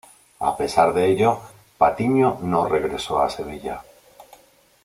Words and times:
A 0.49 0.57
pesar 0.57 0.95
de 0.95 1.05
ello, 1.09 1.37
Patiño 1.77 2.39
no 2.41 2.67
regresó 2.67 3.21
a 3.21 3.29
Sevilla. 3.29 3.83